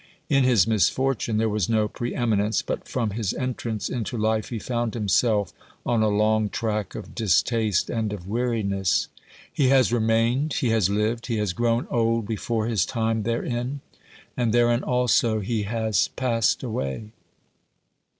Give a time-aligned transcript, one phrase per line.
[0.29, 3.35] In his misfortune there was no pre eminence, but from his 176
[3.91, 5.53] OBERMANN entrance into life he found himself
[5.85, 9.09] on a long track of distaste and of weariness.
[9.53, 13.81] He has remained, he has lived, he has grown old before his time therein,
[14.35, 17.11] and therein also he has passed away.